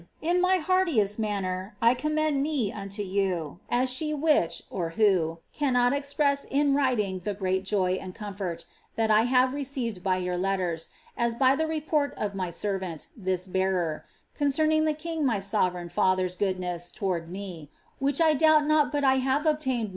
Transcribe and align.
"In 0.23 0.41
my 0.41 0.57
heartiest 0.57 1.19
manner 1.19 1.75
I 1.79 1.93
commend 1.93 2.41
me 2.41 2.73
unto 2.73 3.03
you 3.03 3.59
as 3.69 3.93
she 3.93 4.11
icAi'dk 4.11 4.63
(who) 4.93 5.37
rasxxic 5.61 5.93
express 5.95 6.43
in 6.45 6.73
wririnp 6.73 7.23
the 7.23 7.35
great 7.35 7.65
joy 7.65 7.99
and 8.01 8.15
comfort 8.15 8.65
that 8.95 9.11
I 9.11 9.25
have 9.29 9.53
received 9.53 10.01
by 10.01 10.19
vour 10.19 10.33
Ie:vrs» 10.33 10.87
as 11.15 11.35
by 11.35 11.55
the 11.55 11.65
re])ort 11.65 12.17
ni' 12.19 12.35
my 12.35 12.49
ser\ 12.49 12.79
Hnt 12.79 13.09
(this 13.15 13.45
bearer), 13.45 14.03
concerning 14.33 14.85
the 14.85 14.95
king 14.95 15.21
m'v 15.23 15.37
s^jxtreji 15.41 15.91
father's 15.91 16.35
goiKhiess 16.35 16.91
towards 16.95 17.29
me, 17.29 17.69
which 17.99 18.19
I 18.19 18.33
doubt 18.33 18.65
not 18.65 18.91
but 18.91 19.03
I 19.03 19.17
have 19.17 19.45
obtained 19.45 19.89
mi>. 19.89 19.89